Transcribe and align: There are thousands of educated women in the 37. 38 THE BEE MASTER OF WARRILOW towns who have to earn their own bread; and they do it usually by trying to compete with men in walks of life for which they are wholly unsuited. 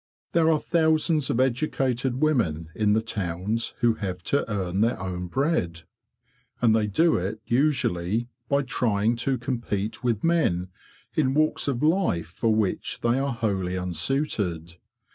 There 0.31 0.49
are 0.49 0.59
thousands 0.59 1.29
of 1.29 1.39
educated 1.39 2.21
women 2.23 2.69
in 2.73 2.93
the 2.93 3.01
37. 3.01 3.27
38 3.27 3.27
THE 3.27 3.27
BEE 3.27 3.27
MASTER 3.27 3.27
OF 3.27 3.37
WARRILOW 3.37 3.45
towns 3.45 3.73
who 3.77 3.93
have 4.07 4.23
to 4.23 4.51
earn 4.51 4.81
their 4.81 4.99
own 4.99 5.27
bread; 5.27 5.81
and 6.59 6.75
they 6.75 6.87
do 6.87 7.17
it 7.17 7.39
usually 7.45 8.27
by 8.49 8.63
trying 8.63 9.15
to 9.17 9.37
compete 9.37 10.03
with 10.03 10.23
men 10.23 10.69
in 11.13 11.35
walks 11.35 11.67
of 11.67 11.83
life 11.83 12.25
for 12.29 12.51
which 12.51 13.01
they 13.01 13.19
are 13.19 13.31
wholly 13.31 13.75
unsuited. 13.77 14.77